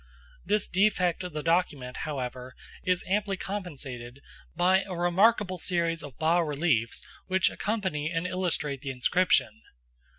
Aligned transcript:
This 0.43 0.67
defect 0.67 1.23
of 1.23 1.33
the 1.33 1.43
document, 1.43 1.97
however, 1.97 2.55
is 2.83 3.05
amply 3.07 3.37
compensated 3.37 4.19
by 4.55 4.81
a 4.81 4.95
remarkable 4.95 5.59
series 5.59 6.01
of 6.01 6.17
bas 6.17 6.43
reliefs 6.43 7.05
which 7.27 7.51
accompany 7.51 8.09
and 8.09 8.25
illustrate 8.25 8.81
the 8.81 8.89
inscription. 8.89 9.61